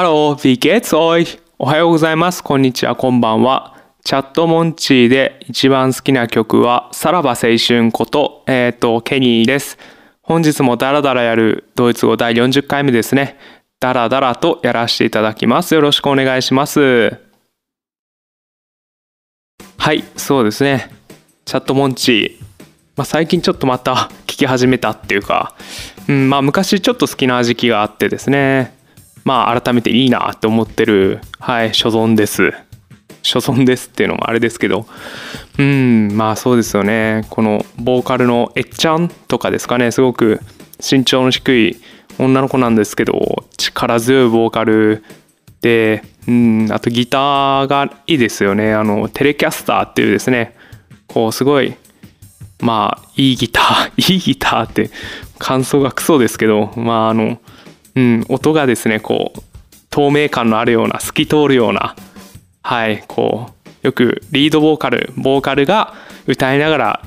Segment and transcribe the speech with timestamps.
[0.00, 1.38] Hallo、wie geht's euch?
[1.58, 2.42] おはようございます。
[2.42, 3.76] こんにちは、こんばんは。
[4.02, 9.76] チャットモンチーで一番好きな曲は、さらば青春こと、えっ、ー、と、ケニーです。
[10.22, 13.36] 本日もダラダラやるドイツ語第40回目ですね。
[13.78, 15.74] ダラダラとやらせていただきます。
[15.74, 17.18] よろしくお願いします。
[19.76, 20.88] はい、そうですね。
[21.44, 22.44] チャットモンチー。
[22.96, 25.54] まあ、最近ちょっとまた聞き始めたっていうか、
[26.08, 28.79] うん、まあ昔ちょっと好きな時期があってですね。
[29.24, 32.52] まあ改めていいなって思ってる、はい、所存です。
[33.22, 34.86] 所存ですっていうのもあれですけど、
[35.58, 37.26] うん、まあそうですよね。
[37.30, 40.40] このボーカルのえっちゃんとかですかね、すごく
[40.80, 41.76] 身長の低い
[42.18, 45.04] 女の子なんですけど、力強いボーカル
[45.60, 48.72] で、うん、あとギターがいいですよね。
[48.72, 50.56] あの、テレキャスターっていうですね、
[51.06, 51.74] こうすごい、
[52.60, 54.90] まあいいギター、 いいギターって
[55.38, 57.38] 感想がクソですけど、まああの、
[57.94, 59.40] うん、音がですねこう
[59.90, 61.96] 透明感のあるような透き通るような
[62.62, 63.50] はいこ
[63.82, 65.94] うよくリードボーカルボーカルが
[66.26, 67.02] 歌いながら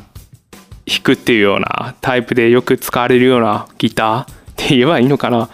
[0.86, 5.50] 弾くっていうようなタイプでよく使われるようなギターって言えばいいのかな。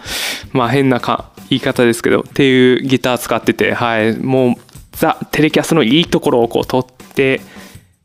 [0.52, 4.54] まあ変なか言い方ですけどっていうギター使っててはいもう
[4.92, 7.40] ザ・テレキャスのいいところをこう取って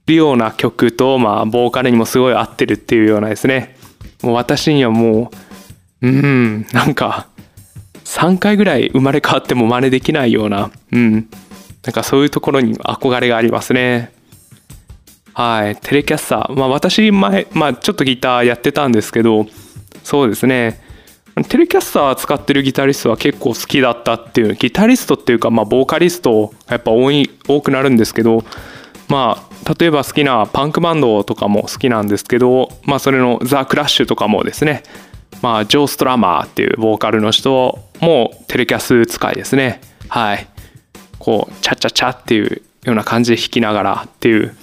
[0.06, 3.76] るような曲とまあボーカルにもすごい合ってるっていうようなですね。
[4.22, 5.45] もう私にはもう
[6.02, 6.68] うん。
[6.72, 7.28] なんか
[8.04, 10.72] 3回ぐらい生まれ変わっても真似できないような。
[10.92, 11.28] うん。
[11.84, 14.14] なんかそういうところに憧れがありますね。
[15.34, 15.76] はい。
[15.76, 16.54] テレキャスター。
[16.54, 19.48] まあ私前まあちょっとギターやってたんですけど
[20.04, 20.82] そうですね。
[21.50, 24.56] テレキャスター使ってるギタリストは結構好きだったっていう。
[24.56, 28.46] ギタリストっていうかまあボーカリストやっぱ多い多くなるんですけど
[29.10, 34.84] まあ例えば好きなパンクバンドとかも好きなんですけどまあそれのザ・クラッシュとかもですね。
[35.42, 39.82] まあ、ジョー・ストラマーっていうボーカルの人もテレキャス使いですね。
[40.10, 40.48] はい。
[41.20, 44.56] こう、チャチャチャっていうような感じで弾きながらっていう。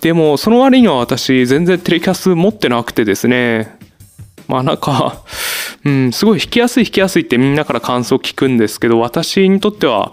[0.00, 3.76] でも、その割には私、全然テレキャス持ってなくてですね。
[4.46, 5.22] まあなんか、
[5.84, 10.12] うん、すごい弾きやすい弾きやすいってみんなから感想聞くんですけど、私にとっては、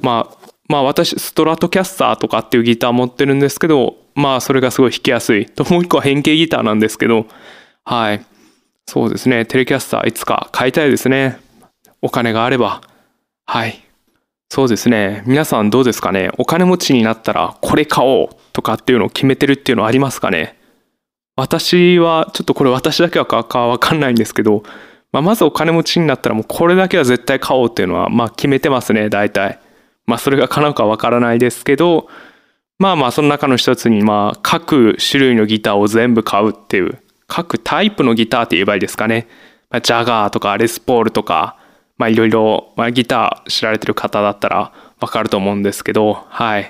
[0.00, 0.36] まあ、
[0.68, 5.46] まあ私、ストラトキャスターとかっていうギター持ってるんですけど、まあそれがすごい弾きやすい。
[5.46, 7.26] と、もう一個は変形ギターなんですけど、
[7.84, 8.24] はい。
[8.88, 9.44] そうですね。
[9.44, 11.38] テレキャスターいつか買いたいですね。
[12.02, 12.82] お金があれば。
[13.44, 13.82] はい。
[14.48, 15.24] そうですね。
[15.26, 16.30] 皆さんどうですかね。
[16.38, 20.56] お金持ちになったらこれ買おうとかっていうのを決めてるっていうのはありますかね。
[21.36, 24.62] 私は、ちょっとこれ私だけはかわかんないんですけど、
[25.12, 29.58] まあ、まずお金持ちになったらもうこれだけは絶対買おうっていうのは、まあ決めてますね、大体。
[30.06, 32.08] まあそれが叶うかわからないですけど、
[32.78, 39.26] まあまあその中の一つに、まあ各種類のギターを全部買うっていう各タイプのギターって言えばいいですかね。
[39.70, 41.56] まあ、ジャガーとかレスポールとか、
[41.98, 46.62] まあいろいろ、まあ、ギター知られてる方だったらわかると思うんですけど、はい。
[46.62, 46.66] っ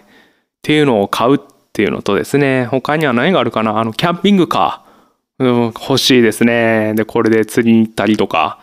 [0.62, 1.40] ていうのを買うっ
[1.72, 3.78] ていうのとですね、他には何があるかな？
[3.78, 6.94] あの、キャンピングカー、うん、欲しいですね。
[6.94, 8.60] で、これで釣りに行ったりとか、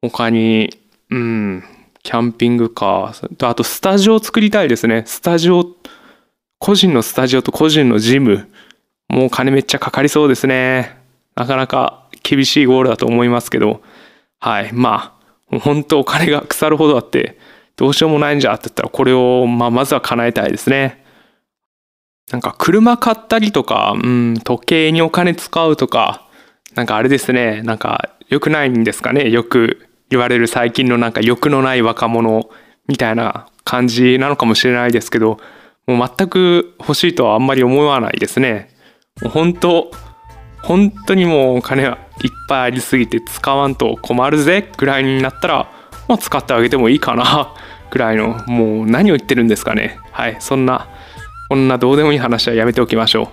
[0.00, 0.76] 他に、
[1.10, 1.62] うん、
[2.02, 5.04] キャンピングカー、あとスタジオを作りたいですね。
[5.06, 5.64] スタジオ、
[6.58, 8.48] 個人のスタジオと個人のジム、
[9.08, 11.01] もう金めっちゃかかりそうですね。
[11.34, 13.82] なかなか厳しいゴールだと思いますけど、
[14.38, 15.16] はい、ま
[15.50, 17.38] あ、本当お金が腐るほどあって、
[17.76, 21.04] どうしようもないんじゃって言ったら、これを、まあ、まずは叶えたいですね。
[22.30, 26.28] なんか車買ったりとか、うん、時計にお金使うとか、
[26.74, 32.48] なんかあれですね、なんか良くないんですかね、よく言われる最近のなんか欲のない若者
[32.86, 35.38] みたいな感じなのかもしれないですけど、
[35.86, 38.70] もう全く欲しいとはあんまり思わないですね。
[39.20, 39.90] もう本当
[40.64, 45.72] 本当にもうお金はいっぱいありすぎて使わんと困るぜぐらいになったら、
[46.08, 47.54] まあ、使ってあげてもいいかな
[47.90, 49.98] ぐらいのもう何を言ってるんですかね。
[50.12, 50.88] はいそんな
[51.48, 53.28] こんなどうでもいい話はやめておきましょう。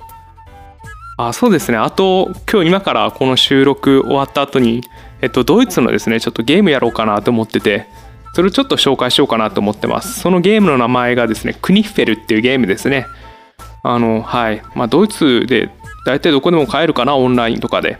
[1.17, 1.77] あそうですね。
[1.77, 4.83] あと今日今からこの収録終わった後に
[5.21, 7.87] えっとドイツのですねちょっとゲームやろうかなと思ってて
[8.33, 10.19] それをちょっと紹介しようかなと思ってます。
[10.19, 13.05] そのゲームの名前がですねクニッフェルっていうゲームですね。
[13.83, 14.61] あのはい。
[14.75, 15.69] まあドイツで
[16.05, 17.97] 大体どこでも買えるかなオンラインとかで。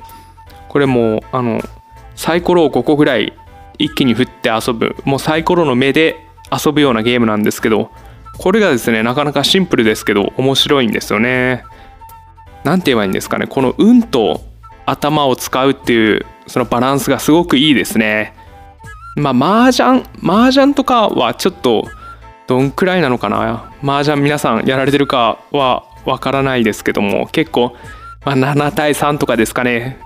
[0.69, 1.62] これもあの
[2.16, 3.34] サイコロを5個ぐらい
[3.78, 4.96] 一気に振って遊ぶ。
[5.04, 6.16] もうサイコロの目で
[6.51, 7.92] 遊ぶようなゲームなんですけど
[8.38, 11.63] これがですねなかなかシンプルですけど面白いんですよね。
[12.63, 14.42] 何て言えばいいんですかねこの運と
[14.86, 18.34] 頭を使うっていうそのバランスがすごくいいですね。
[19.16, 21.88] まあ麻雀麻雀とかはちょっと
[22.48, 23.72] どんくらいなのかな。
[23.84, 27.75] 麻雀皆さんやられてるかはわからないですけども結構、
[28.25, 30.00] まあ、7対3とかですかね。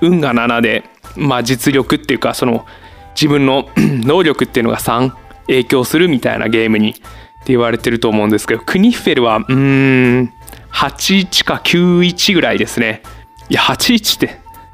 [0.00, 0.84] 運が7で、
[1.16, 2.66] まあ、実力っていうかその
[3.14, 5.12] 自分の 能力っていうのが3
[5.46, 7.02] 影響するみたいなゲームにって
[7.46, 10.32] 言われてると思うんですけどクニッフェルはうーん
[10.72, 13.02] 81か91ぐらいですね。
[13.48, 14.28] いや81ってい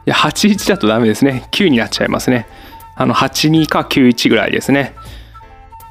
[0.06, 1.46] や81だとダメですね。
[1.50, 2.46] 9になっちゃいますね。
[2.94, 4.94] あの82か91ぐらいですね。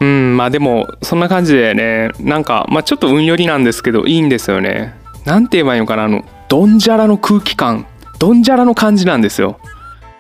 [0.02, 2.10] うんまあでもそんな感じでね。
[2.20, 4.94] なんかまあちょっと運よりなんですけどいいんですよね。
[5.26, 6.06] なんて言えばいいのかな？
[6.06, 7.86] あのドンジャラの空気感。
[8.18, 9.60] ドンジャラの感じなんですよ。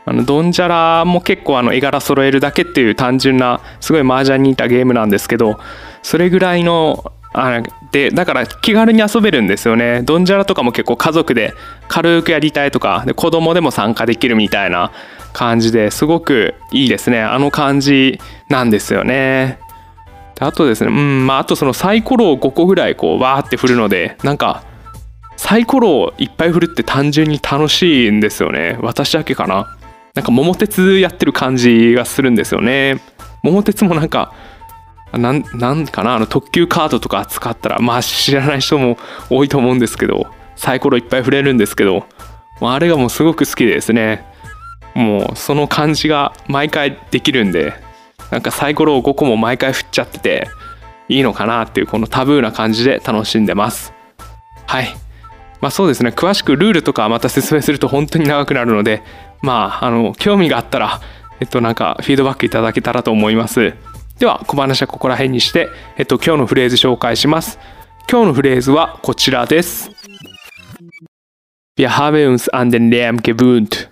[0.05, 5.59] あのドンジャラも結構あの絵柄揃えるだけっていう単純なすごい麻雀に似たゲームなんですけど
[6.01, 7.61] それぐらいのあ
[7.91, 10.01] でだから気軽に遊べるんですよね。
[10.01, 11.53] ドンジャラとかも結構家族で
[11.87, 14.91] 軽くやりたいとかで子供でも参加できるみたいな
[15.31, 17.21] 感じですごくいいですね。
[17.21, 19.59] あの感じなんですよね。
[20.39, 24.63] あとですねうんまああとそのサイコロを5個ぐらいこうわーって振るのでなんか
[25.39, 28.77] サイコロをいっぱい振るって単純に楽しいんですよね。
[28.81, 29.77] 私だけかな。
[30.13, 32.99] なんか桃鉄やってる感じがするんですよね。
[33.41, 34.33] 桃鉄もなんか
[35.13, 38.97] なんなんかなあの特急カードとか使ったらまあ知らない人も
[39.29, 40.27] 多いと思うんですけど
[40.57, 42.05] サイコロいっぱい振れるんですけど
[42.59, 44.25] あれがもうすごく好きですね。
[44.93, 47.88] もうその感じが毎回できるんで。
[48.31, 50.47] なんかサイコロを5個も毎回振っちゃってて
[51.07, 53.93] いいのかなっていうこのタブーな感じで楽しんでます。
[54.67, 54.89] はい。
[55.61, 56.11] まあそうですね。
[56.11, 59.01] 詳しくルールとかまた説明すると本当に長くなるので
[59.41, 61.01] まああの興味があったら
[61.39, 63.73] えっとなんかフィードバックいただけたらと思います。
[64.19, 67.57] では小話はここら辺にして、えっと、今日のフレーズ紹介します。
[68.11, 69.89] 今日のフレーズはこちらです。
[71.77, 73.87] Wir haben uns an den Lärm gewöhnt.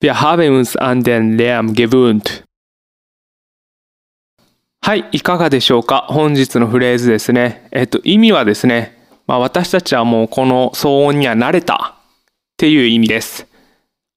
[0.00, 2.42] Wir haben uns an den Lärm gewöhnt.
[4.86, 6.06] はい、いかがでしょうか？
[6.08, 7.66] 本日のフレーズですね。
[7.72, 8.96] えっと、意味はですね、
[9.26, 12.02] まあ、私たちはもうこの騒音には慣れたっ
[12.56, 13.48] ていう意味です。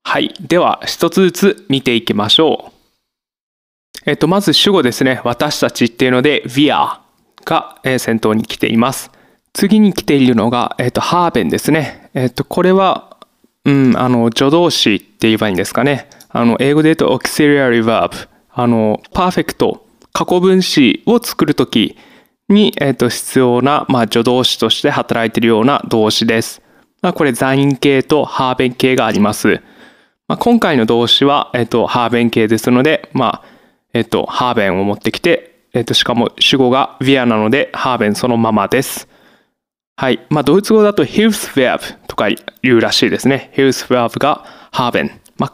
[0.03, 2.71] はい、では一つずつ見ていきましょう。
[4.05, 5.21] えっと、まず主語ですね。
[5.23, 6.99] 私たちっていうので、wir
[7.45, 9.09] が、先頭に来ています。
[9.53, 12.11] 次に来ているのが、えっと、ハーベンですね。
[12.13, 13.17] えっと、これは、
[13.65, 16.11] うん、あの、助動詞って言えばいいんですかね。
[16.29, 18.11] あの、英語で言うと auxiliary verb。
[18.51, 21.97] あの、パーフェクト過去分詞を作るとき
[22.49, 26.61] に、えー、と必要な、まあ、助動詞として働いているような動詞です。
[27.01, 29.61] まあ、これ、ザイン形とハーベン形があります。
[30.27, 33.43] まあ、今回の動詞は、えー、とハーベン形ですので、まあ
[33.93, 39.07] えー、とハーベンを持ってきて、えー、としかも主語が wir なので、ハーベンそのままです。
[39.95, 40.25] はい。
[40.29, 42.29] まあ、ドイツ語だと Hilfsverb とか
[42.61, 43.51] 言うらしいですね。
[43.55, 45.21] Hilfsverb がハーベン。
[45.37, 45.53] まあ、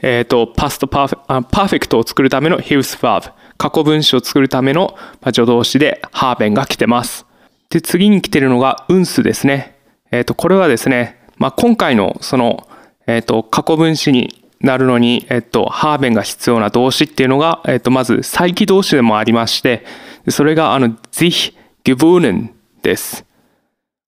[0.00, 3.32] えっ、ー、と、パストパーフェクトを作るための Hilfsverb。
[3.58, 7.26] 過去分詞を作るための助動詞でハーベンが来てます。
[7.70, 9.76] で、次に来てるのが運数ですね。
[10.10, 12.66] えっ、ー、と、これはですね、まあ、今回のその、
[13.06, 19.84] えっ、ー、と、過去分詞になるのに、えっ、ー、と、ハーベンが必要な動詞っていうのが、えっ、と、まず、再起動詞でもありまして、
[20.28, 22.50] それが、あの、sich gewonen
[22.82, 23.24] です。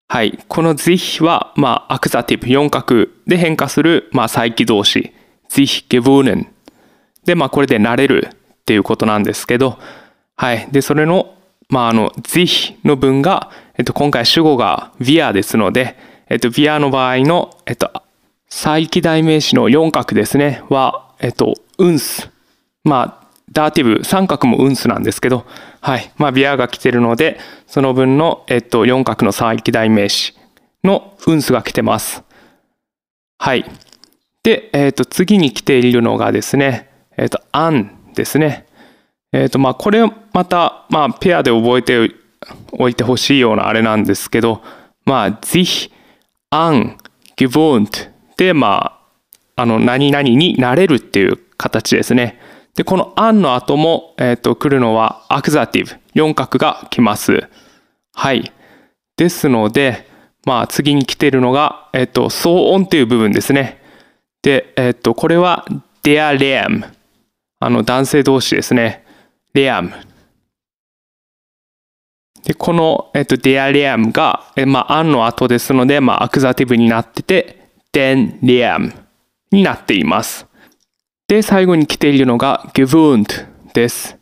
[0.09, 0.39] はい。
[0.49, 5.13] この sich は、まあ、アクザティブ、4角で変化する、まあ、再起動詞。
[5.49, 6.47] sich gewonen。
[7.25, 8.31] で、まあ、これで慣れる
[8.71, 9.81] っていうことなんですけど、
[10.37, 10.69] はい。
[10.71, 11.35] で、それの、
[11.71, 17.91] まあ、あの、ぜひの文が、えっと、今回主語が via ですので、えっと、via の場合の、えっと、
[18.49, 22.31] 再起代名詞の4角ですね、は、えっと、運数。
[22.85, 25.45] まあ、ダーティブ、三角も運数なんですけど、
[25.81, 26.13] はい。
[26.17, 30.35] まあ、via が来てるので、その分の、えっと、4角の再起代名詞
[30.85, 32.23] の運数が来てます。
[33.37, 33.65] はい。
[34.45, 38.67] で、えっと、次に来ているのがですね、えっと、an ですね。
[39.33, 40.01] えっ、ー、と、まあ、これ
[40.33, 42.15] また、まあ、ペアで覚えて
[42.73, 44.63] おいてほしいようなあれなんですけど、
[45.05, 45.91] まあ、sich,
[46.51, 46.99] an,
[47.37, 48.99] gewohnt で、ま
[49.57, 52.41] あ、あの、何々になれるっていう形ですね。
[52.75, 57.49] で、この an の後も、えっ、ー、と、来るのは accusative、4角が来ます。
[58.15, 58.53] はい。
[59.17, 60.09] ですので、
[60.47, 63.83] まあ、次に来ているのが、えっ、ー、と、騒音という部分ですね。
[64.43, 65.67] で、えっ、と、これは
[66.03, 67.00] der Lärm
[67.61, 69.05] あの男性同士ですね。
[69.53, 69.93] レアム。
[72.45, 78.95] で、この、えっと、デアレアムが、えまあ、アンの後ですので、まあ、アクザティブになってて、デンレアム
[79.53, 80.47] になっています。
[81.29, 83.35] で、最後に来ているのが、ゲブーント
[83.75, 84.17] です。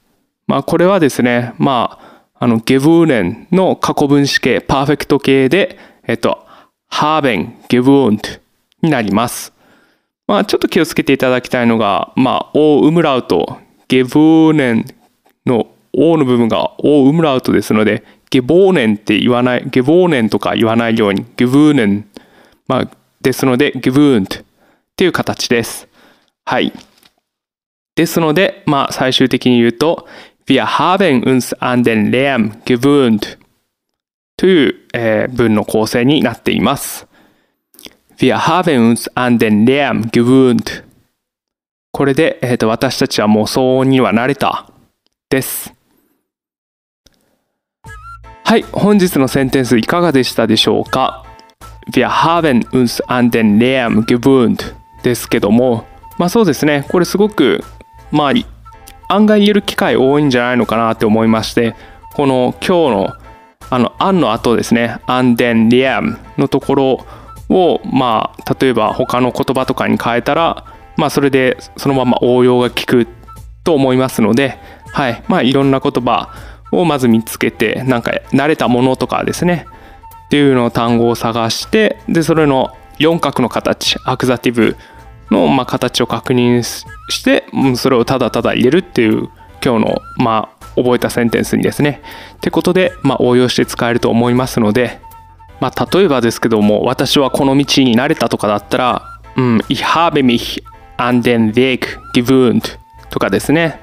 [0.48, 5.78] まあ、これはですね、まあ、あの、ゲブーネンの過去分詞形、パーフェクト形で、
[6.08, 6.44] えっと、
[6.88, 8.30] ハーベン、ゲブーント
[8.82, 9.52] になります。
[10.28, 13.58] まあ、ちょっと気をつけていただきたいのが、まあ、オウムラウト、
[13.88, 14.84] ゲブーネン
[15.46, 22.08] の O の部分がオウムラウトですので、ゲボーネンって言わない、ゲボーネンとか言わないように、ゲブーネン、
[22.68, 22.90] まあ、
[23.22, 24.44] ですので、ゲブーンっ
[24.94, 25.88] ていう形です。
[26.44, 26.72] はい。
[27.94, 30.06] ですので、まあ最終的に言うと、
[30.46, 33.38] Wir haben uns an den Lärm gewöhnt
[34.36, 37.08] という、えー、文の構成になっています。
[38.20, 40.82] Wir haben uns an den Lärm gewöhnt.
[41.92, 44.66] これで、えーと、私たちはもう騒音には慣れた。
[45.30, 45.72] です。
[48.42, 51.24] はい、本日のセンテンスいかがでしたでしょうか
[51.92, 55.86] ？Wir haben uns an den Lärm gewöhnt ですけども、
[56.18, 57.62] まあそうですね、これすごく、
[58.10, 61.76] まあ、案外言える機会多いんじゃないのかなって思いまして、
[62.14, 63.16] この今日の
[63.70, 67.06] あの、an の後ですね、an den Lärm のところ
[67.48, 70.64] を、まあ、例えば他の言葉とかに変えたら、
[70.96, 73.06] まあそれでそのまま応用が効く
[73.64, 74.58] と思いますので、
[74.92, 76.34] はい、まあいろんな言葉
[76.72, 79.66] をまず見つけて、なんか慣れたものとかですね、
[80.28, 84.76] っていうのを単語を探してでそれの4角の形アクザティブ
[85.30, 86.84] の、まあ、形を確認し
[87.24, 89.30] てそれをただただ入れるっていう
[89.64, 92.02] 今日の、まあ、覚えたセンテンスにですね。
[92.36, 95.00] ってことで、まあ、応用して使えると思いますので、
[95.60, 99.02] まあ、例えばですけども私はこの道に慣れたとかだったら
[99.36, 100.62] 「うん、Ich habe mich
[100.96, 101.80] an den Weg
[102.14, 102.78] gewöhnt」
[103.10, 103.80] とかですね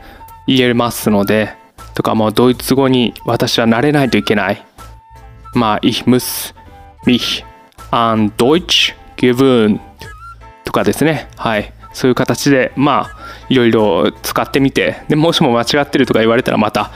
[0.48, 1.54] 言えますので
[1.94, 4.66] とかもうドイツ語に私は慣れないといけない
[5.56, 6.54] まあ、ich muss
[7.06, 7.46] mich
[7.90, 9.80] an Deutsch gewöhnen
[10.66, 11.30] とかですね。
[11.38, 11.72] はい。
[11.94, 13.18] そういう形で、まあ、
[13.48, 16.92] いろいろ使ってみて、でもしも間違ってるとか言われたらまた、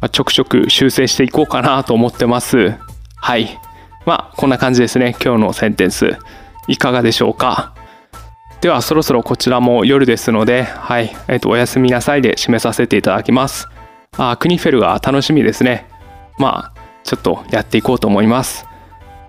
[0.00, 2.76] まあ、ちょくちょく修正していこうかなと思ってます。
[3.16, 3.58] はい。
[4.06, 5.14] まあ、こんな感じですね。
[5.22, 6.16] 今日のセンテンス。
[6.68, 7.74] いかがでしょうか？
[8.60, 11.14] では、そろそろこちらも夜ですので、はい。
[11.28, 13.68] えっ、と、おやすみなさいで締めさせていただきます。
[14.16, 15.86] あ、クニフェルが楽しみですね。
[16.38, 18.66] まあ、ちょっとやっていこうと思います。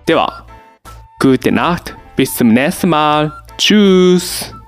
[0.06, 0.46] では、
[1.20, 3.30] Gute Nacht, bis zum nächsten Mal.
[3.56, 4.61] Tschüss!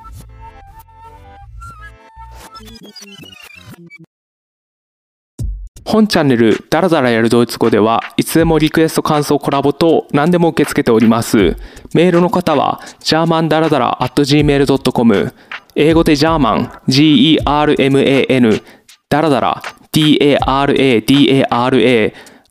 [5.95, 11.57] 本チャンネルダラダラやるドイツ語ではいつでもリクエスト感想コラボ等何でも受け付けております。
[11.95, 15.35] メールの方は germandarada.gmail.com
[15.77, 18.61] 英語でジャーマン G-E-R-M-A-N
[19.09, 21.45] ダラダラ D-A-R-A-D-A-R-A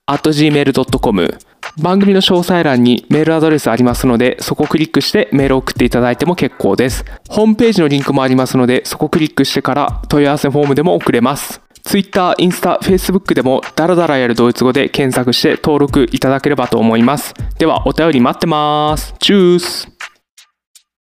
[0.08, 1.38] at gmail.com
[1.82, 7.04] 番組の詳細欄にメールアドレスありますので、そこをクリックしてメールを送っていただいても結構です。
[7.28, 11.60] ホームページのリンクもありますので、そこをクリックしてから問い合わせフォームでも送れます。
[11.84, 17.34] Twitter、インスタ、フェイスブックでもダラダラやるドイツ語で検索して登録いただければと思います。
[17.60, 19.14] では、お便り待ってます。
[19.20, 19.93] チュース